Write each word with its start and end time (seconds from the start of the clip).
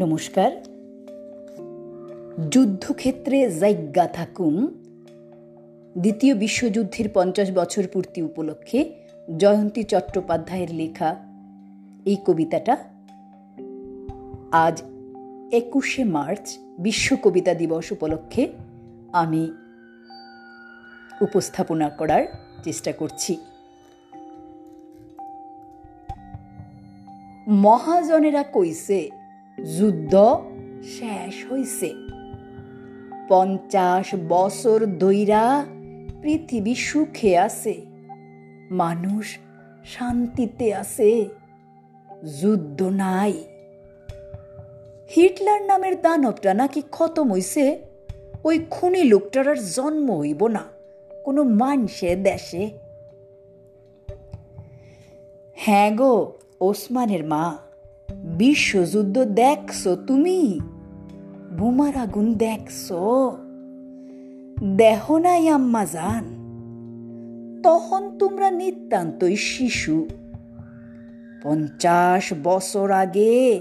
নমস্কার। 0.00 0.50
যুদ্ধক্ষেত্রে 2.50 3.50
জায়গা 3.50 4.06
থাকুম। 4.06 4.66
দ্বিতীয় 5.98 6.34
বিশ্বযুদ্ধের 6.34 7.08
পঞ্চাশ 7.14 7.50
বছর 7.50 7.82
পূর্তি 7.92 8.22
উপলক্ষে 8.22 8.94
জয়ন্তী 9.38 9.82
চট্টোপাধ্যায়ের 9.82 10.74
লেখা 10.74 11.16
এই 12.04 12.16
কবিতাটা 12.26 12.76
আজ 14.52 14.82
একুশে 15.52 16.04
মার্চ 16.04 16.58
বিশ্ব 16.78 17.16
কবিতা 17.16 17.54
দিবস 17.54 17.92
উপলক্ষে 17.92 18.48
আমি 19.12 19.52
উপস্থাপনা 21.20 21.88
করার 21.88 22.24
চেষ্টা 22.64 22.92
করছি। 22.92 23.36
মহাজনেরা 27.48 28.42
কইছে 28.42 29.19
যুদ্ধ 29.64 30.14
শেষ 30.84 31.52
হইছে। 31.52 31.94
পঞ্চাশ 33.28 34.14
বছর 34.28 34.86
দইরা 34.86 35.66
পৃথিবী 36.22 36.74
সুখে 36.74 37.38
আছে, 37.38 37.80
মানুষ 38.70 39.38
শান্তিতে 39.84 40.74
আছে, 40.74 41.28
যুদ্ধ 42.40 42.82
নাই। 42.82 43.44
হিটলার 45.16 45.62
নামের 45.62 46.00
দানবটা 46.00 46.54
নাকি 46.54 46.82
খতম 46.92 47.32
হইছে, 47.32 47.78
ওই 48.44 48.64
খুনি 48.70 49.04
লোকটার 49.04 49.48
আর 49.48 49.56
জন্ম 49.56 50.18
হইব 50.18 50.46
না, 50.46 50.64
কোনো 51.24 51.42
মানসে 51.42 52.16
দেশে। 52.16 52.70
হ্যাঁ 55.54 55.90
গো, 55.90 56.32
ওসমানের 56.60 57.24
মা। 57.24 57.58
বিশ্বযুদ্ধ 58.24 59.24
দেখছ 59.24 59.88
তুমি? 60.06 60.60
বোমার 61.58 61.96
আগুন 61.96 62.34
দেখছ? 62.34 62.92
দেহ 64.76 65.18
নাই 65.18 65.48
আম্মা 65.48 65.86
যান 65.86 66.40
তখন 67.62 68.18
তোমরা 68.18 68.50
নিতান্তই 68.50 69.36
শিশু। 69.36 70.08
পঞ্চাশ 71.42 72.32
বছর 72.42 72.90
আগে 72.90 73.60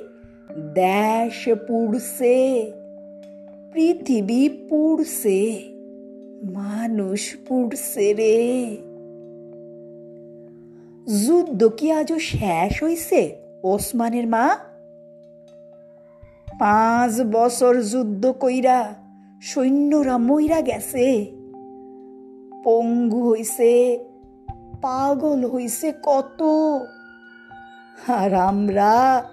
দেশ 0.73 1.49
পুড়ছে, 1.67 2.71
পৃথিবী 3.73 4.49
পুড়ছে, 4.49 5.63
মানুষ 6.43 7.37
পুড়ছে 7.47 8.13
রে। 8.13 8.77
যুদ্ধ 11.25 11.63
কি 11.63 11.91
আজও 11.91 12.19
শেষ 12.19 12.83
হইছে? 12.83 13.48
ওসমানের 13.63 14.27
মা? 14.27 14.57
পাঁচ 16.59 17.21
বছর 17.31 17.81
যুদ্ধ 17.81 18.33
কইরা 18.39 18.93
সৈন্যরা 19.41 20.17
মইরা 20.17 20.61
গেছে। 20.61 21.25
পঙ্গু 22.63 23.29
হইছে, 23.29 23.99
পাগল 24.81 25.49
হইছে 25.49 25.93
কত। 26.03 26.43
আর 28.07 28.33
আমরা 28.33 29.23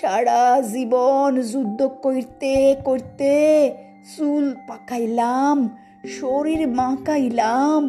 সারা 0.00 0.60
জীবন 0.60 1.40
যুদ্ধ 1.40 1.88
করতে 2.02 2.76
করতে 2.84 3.72
চুল 4.16 4.54
পাকাইলাম, 4.68 5.76
শরীর 6.20 6.68
মাকাইলাম 6.68 7.88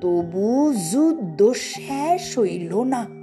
তবু 0.00 0.74
যুদ্ধ 0.92 1.52
শেষ 1.52 2.38
হইল 2.38 2.82
না। 2.82 3.13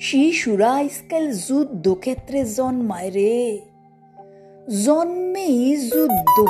শিশুরা 0.00 0.74
আজকাল 0.74 1.32
যুদ্ধক্ষেত্রে 1.32 2.44
জন্মায় 2.44 3.10
রে। 3.10 3.60
জন্মেই 4.84 5.76
যুদ্ধ। 5.76 6.44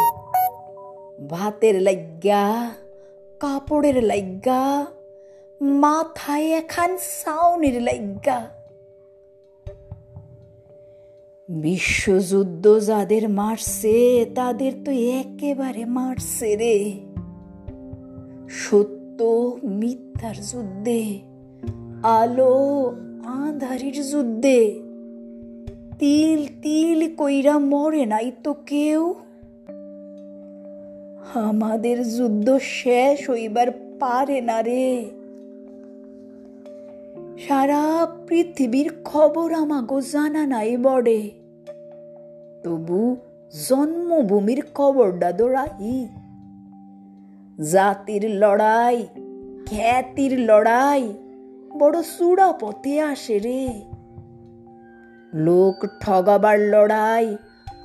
ভাতের 1.31 1.83
লাইগা, 1.83 2.71
কাপড়ের 3.41 4.05
লাইগা, 4.05 4.87
মাথায় 5.61 6.51
এখান 6.51 6.97
সাউনের 7.01 7.83
লাইগা। 7.83 8.49
বিশ্বযুদ্ধ 11.49 12.81
যাদের 12.87 13.29
মারছে, 13.29 14.27
তাদের 14.35 14.73
তো 14.85 14.93
একেবারে 14.93 15.85
মারছে 15.85 16.57
রে। 16.57 17.01
সত্য 18.49 19.57
মিথ্যার 19.63 20.35
যুদ্ধে 20.37 21.19
আলো 22.03 22.93
আধারির 23.29 24.03
যুদ্ধে। 24.11 24.81
তিল 25.99 26.47
তিল 26.63 27.17
কইরা 27.17 27.59
মরে 27.59 28.07
নাই 28.07 28.33
তো 28.45 28.55
কেউ? 28.55 29.15
আমাদের 31.35 32.09
যুদ্ধ 32.09 32.59
শেষ 32.59 33.31
হইবার 33.31 33.71
পারে 34.01 34.41
না 34.41 34.63
রে। 34.63 35.11
সারা 37.39 38.07
পৃথিবীর 38.27 38.91
খবর 39.05 39.53
আমাগো 39.53 40.01
জানা 40.01 40.47
নাই 40.47 40.77
বড়ে। 40.77 41.31
তবু 42.63 43.17
জন্মভূমির 43.69 44.63
খবরটা 44.75 45.33
দৌড়াই 45.33 46.09
জাতির 47.73 48.31
লড়াই, 48.31 49.07
খ্যাতির 49.67 50.41
লড়াই 50.41 51.13
বড় 51.79 52.03
চূড়া 52.19 52.49
পথে 52.53 52.95
আসে 53.01 53.39
রে। 53.39 53.65
লোক 55.35 55.79
ঠগাবার 56.01 56.59
লড়াই 56.61 57.27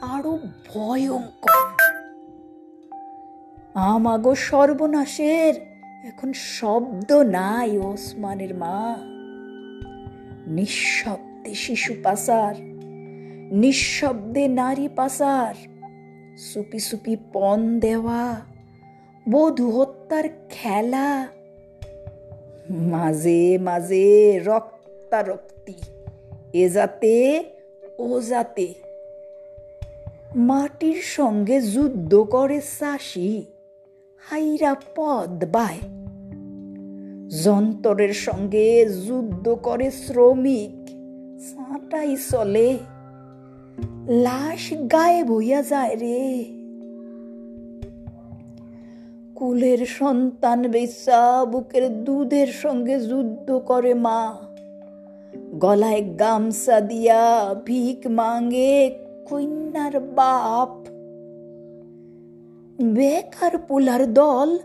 আরও 0.01 0.33
ভয়ঙ্কর। 0.69 1.63
আমাগো 3.73 4.35
সর্বনাশের 4.35 5.53
এখন 6.07 6.29
শব্দ 6.33 7.09
নাই 7.11 7.71
ওসমানের 7.77 8.55
মা। 8.55 8.79
নিঃশব্দে 10.47 11.53
শিশু 11.55 11.93
পাসার 12.03 12.55
নিঃশব্দে 13.51 14.47
নারী 14.47 14.87
পাসার 14.95 15.55
সুপি 16.37 16.79
সুপি 16.79 17.15
পণ 17.33 17.59
দেওয়া, 17.79 18.23
বধূ 19.31 19.67
হত্যার 19.71 20.23
খেলা। 20.49 21.27
মাঝে 22.69 23.57
মাঝে 23.57 24.39
রক্তারক্তি, 24.39 25.73
এ 26.53 26.69
যাতে, 26.69 27.43
ও 27.99 28.21
যাতে। 28.21 28.73
মাটির 30.35 31.01
সঙ্গে 31.01 31.61
যুদ্ধ 31.61 32.15
করে 32.15 32.61
চাষি, 32.79 33.45
হাইরা 34.29 34.75
পদ 34.95 35.45
বায়। 35.51 35.79
যন্তরের 37.43 38.13
সঙ্গে 38.13 38.85
যুদ্ধ 38.85 39.49
করে 39.63 39.91
শ্রমিক 39.91 40.83
চলে। 42.31 42.77
লাশ 44.09 44.73
গায়েব 44.91 45.33
হইয়া 45.33 45.61
যায় 45.61 45.95
রে। 45.95 46.62
কুলের 49.43 49.85
সন্তান 49.85 50.67
বেসা 50.67 51.45
বুকের 51.45 52.03
দুধের 52.03 52.47
সঙ্গে 52.47 52.99
যুদ্ধ 52.99 53.61
করে 53.65 53.93
মা। 53.93 54.35
গলায় 55.53 56.03
গামছা 56.19 56.81
দিয়া 56.81 57.55
ভিক 57.65 58.07
মাঙ্গে 58.07 58.99
কন্যার 59.29 59.99
বাপ। 59.99 60.71
বেকার 62.81 63.57
পোলার 63.57 64.13
দল 64.13 64.59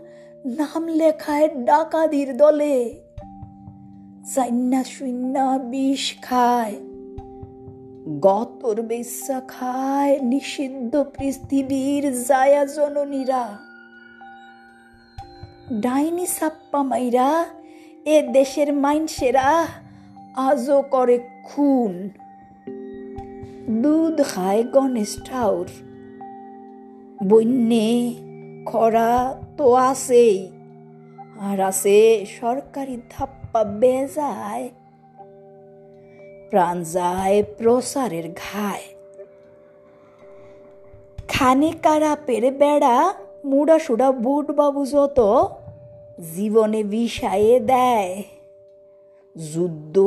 নাম 0.45 0.87
লেখায় 0.87 1.49
ডাকাদির 1.55 2.37
দলে। 2.37 2.75
সাইন্না 4.25 5.59
বিষ 5.59 6.13
খায়, 6.21 6.75
গতর 8.21 8.81
বেসা 8.81 9.41
খায় 9.47 10.19
নিষিদ্ধ 10.21 10.93
পৃথিবীর 11.17 12.23
জায়া 12.23 12.65
জননীরা। 12.65 13.68
ডাইনি 15.73 16.25
সাপ্পা 16.25 16.83
মাইরা, 16.83 17.45
এ 18.05 18.21
দেশের 18.21 18.73
মাইনসেরা 18.73 19.67
আজও 20.35 20.81
করে 20.81 21.19
খুন। 21.43 22.09
দুধ 23.81 24.21
খায় 24.23 24.63
গণেশ 24.63 25.17
ঠাউর। 25.25 25.67
বন্যে 27.23 28.13
খরা 28.65 29.41
তো 29.57 29.73
আছেই, 29.73 30.51
আর 31.39 31.59
আছে 31.59 32.25
সরকারি 32.41 33.01
ধাপ্পা 33.09 33.63
বেজায়। 33.63 34.69
প্রাণ 36.49 36.83
যায় 36.83 37.43
প্রসারের 37.57 38.23
ঘায়। 38.29 38.83
খানে 41.27 41.71
কারা 41.83 42.17
পেরে 42.25 42.51
বেড়া 42.51 43.13
মুড়া 43.45 43.79
সুড়া 43.79 44.11
বুট 44.11 44.51
বাবু 44.51 44.85
যত 44.85 45.19
জীবনে 46.35 46.83
বিষায়ে 46.83 47.59
দেয়। 47.59 48.23
যুদ্ধ 49.53 49.99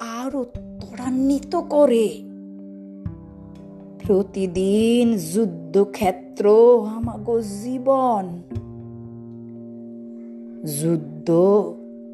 আরও 0.00 0.44
ত্বরান্বিত 0.44 1.60
করে। 1.60 2.08
প্রতিদিন 4.06 5.16
যুদ্ধক্ষেত্র 5.16 6.50
আমাগো 6.86 7.40
জীবন। 7.40 8.42
যুদ্ধ 10.80 11.30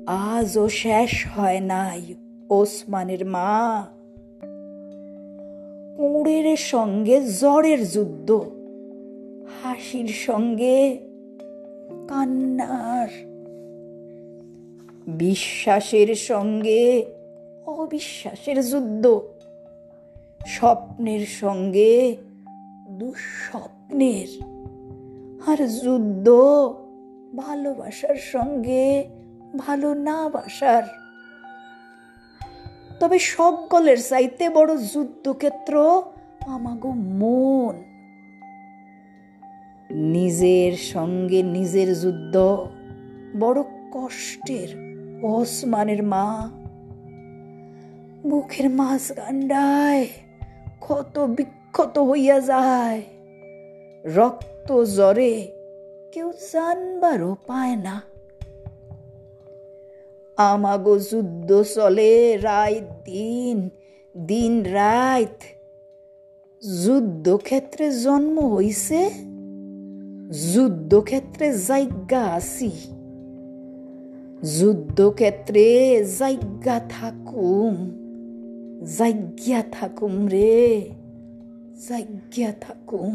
আজও 0.07 0.69
শেষ 0.69 1.27
হয় 1.37 1.61
নাই 1.61 2.15
ওসমানের 2.51 3.27
মা। 3.27 3.87
কুঁড়ের 5.97 6.57
সঙ্গে 6.57 7.21
জ্বরের 7.21 7.89
যুদ্ধ, 7.89 8.31
হাসির 9.63 10.07
সঙ্গে 10.07 10.99
কান্নার 12.09 13.32
বিশ্বাসের 15.07 16.15
সঙ্গে, 16.15 17.07
অবিশ্বাসের 17.67 18.67
যুদ্ধ, 18.67 19.21
স্বপ্নের 20.47 21.27
সঙ্গে, 21.27 22.17
দুঃস্বপ্নের 22.89 24.43
আর 25.47 25.69
যুদ্ধ, 25.69 26.29
ভালোবাসার 27.37 28.17
সঙ্গে, 28.17 29.09
ভালো 29.57 29.95
না 29.95 30.29
বাসার। 30.29 30.83
তবে 33.01 33.19
সকলের 33.19 33.97
চাইতে 34.03 34.51
বড় 34.51 34.77
যুদ্ধক্ষেত্র 34.77 36.03
আমাগো 36.47 36.91
মন। 36.91 37.83
নিজের 39.91 40.73
সঙ্গে 40.73 41.43
নিজের 41.43 42.01
যুদ্ধ, 42.01 42.67
বড় 43.41 43.63
কষ্টের 43.93 44.92
ওসমানের 45.23 46.03
মা। 46.03 46.51
বুকের 48.27 48.71
মাছ 48.71 49.17
গান্ডায় 49.17 50.07
ক্ষত 50.81 51.19
বিক্ষত 51.19 51.99
হইয়া 51.99 52.41
যায়। 52.41 53.03
রক্ত 54.05 54.85
জ্বরে 54.85 55.49
কেউ 56.13 56.33
জানবারও 56.53 57.37
পায় 57.47 57.77
না। 57.77 58.03
আমাগো 60.37 60.99
যুদ্ধ 60.99 61.63
চলে 61.63 62.37
রাত 62.37 63.05
দিন 63.05 63.69
দিন 64.17 64.63
রাত 64.63 65.43
যুদ্ধক্ষেত্রে 66.85 67.91
জন্ম 67.91 68.55
হইছে, 68.55 69.11
যুদ্ধক্ষেত্রে 70.55 71.53
জায়গা 71.53 72.21
আছি। 72.21 72.71
যুদ্ধক্ষেত্রে 74.43 75.67
জায়গা 76.19 76.77
থাকুম 76.89 77.75
জায়গা 78.99 79.61
থাকুম 79.73 80.15
রে 80.27 80.63
জায়গা 81.89 82.51
থাকুম 82.61 83.15